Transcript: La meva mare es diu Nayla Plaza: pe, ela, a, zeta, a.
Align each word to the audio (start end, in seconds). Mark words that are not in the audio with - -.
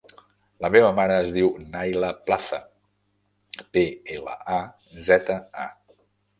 La 0.65 0.69
meva 0.75 0.87
mare 0.99 1.17
es 1.25 1.29
diu 1.35 1.51
Nayla 1.75 2.09
Plaza: 2.31 2.61
pe, 3.77 3.87
ela, 4.17 4.41
a, 4.59 4.59
zeta, 5.11 5.41
a. 5.69 5.71